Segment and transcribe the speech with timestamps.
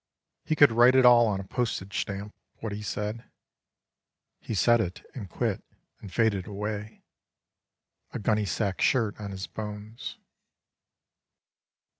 [0.49, 3.23] We could write it all on a postage stamp, what he said.
[4.39, 5.63] He said it and quit
[5.99, 7.03] and faded away,
[8.09, 10.17] A gunnysack shirt on his bones.)